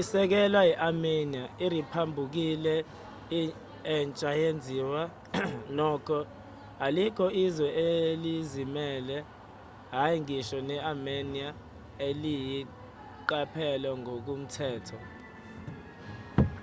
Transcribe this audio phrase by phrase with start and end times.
[0.00, 3.42] isekelwa i-armenia iriphabhuliki
[3.96, 5.02] entsha yenziwa
[5.76, 6.18] nokho
[6.86, 9.16] alikho izwe elizimele
[9.94, 11.48] hhayi ngisho ne-armenia
[12.08, 14.98] eliyiqaphele ngokomthetho